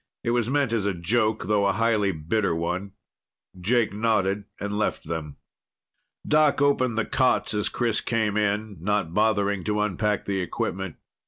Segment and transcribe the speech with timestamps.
[0.23, 2.93] It was meant as a joke, though a highly bitter one.
[3.59, 5.37] Jake nodded and left them.
[6.27, 10.95] Doc opened the cots as Chris came in, not bothering to unpack the equipment.